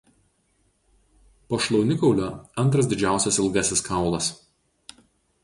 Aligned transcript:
Po 1.53 1.59
šlaunikaulio 1.65 2.31
antras 2.65 2.91
didžiausias 2.95 3.39
ilgasis 3.45 3.87
kaulas. 3.91 4.33